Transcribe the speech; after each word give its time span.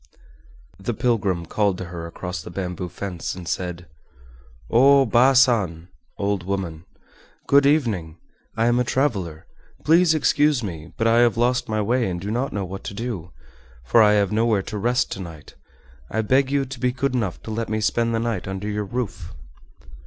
The 0.79 0.95
pilgrim 0.95 1.45
called 1.45 1.77
to 1.77 1.85
her 1.85 2.07
across 2.07 2.41
the 2.41 2.49
bamboo 2.49 2.89
fence 2.89 3.35
and 3.35 3.47
said: 3.47 3.85
"O 4.67 5.05
Baa 5.05 5.33
San 5.33 5.89
(old 6.17 6.41
woman), 6.43 6.85
good 7.45 7.67
evening! 7.67 8.17
I 8.57 8.65
am 8.65 8.79
a 8.79 8.83
traveler! 8.83 9.45
Please 9.85 10.15
excuse 10.15 10.63
me, 10.63 10.91
but 10.97 11.05
I 11.05 11.19
have 11.19 11.37
lost 11.37 11.69
my 11.69 11.83
way 11.83 12.09
and 12.09 12.19
do 12.19 12.31
not 12.31 12.51
know 12.51 12.65
what 12.65 12.83
to 12.85 12.95
do, 12.95 13.31
for 13.85 14.01
I 14.01 14.13
have 14.13 14.31
nowhere 14.31 14.63
to 14.63 14.77
rest 14.79 15.11
to 15.11 15.19
night. 15.19 15.53
I 16.09 16.23
beg 16.23 16.51
you 16.51 16.65
to 16.65 16.79
be 16.79 16.91
good 16.91 17.13
enough 17.13 17.39
to 17.43 17.51
let 17.51 17.69
me 17.69 17.79
spend 17.79 18.15
the 18.15 18.19
night 18.19 18.47
under 18.47 18.67
your 18.67 18.85
roof." 18.85 19.31